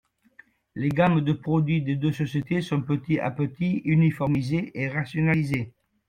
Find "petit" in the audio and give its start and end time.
2.81-3.19, 3.29-3.83